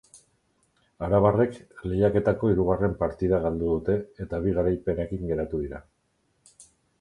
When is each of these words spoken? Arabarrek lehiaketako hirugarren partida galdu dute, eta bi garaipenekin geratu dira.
Arabarrek 1.07 1.59
lehiaketako 1.91 2.49
hirugarren 2.53 2.95
partida 3.03 3.41
galdu 3.45 3.69
dute, 3.75 3.99
eta 4.27 4.41
bi 4.47 4.55
garaipenekin 4.57 5.23
geratu 5.35 5.63
dira. 5.67 5.83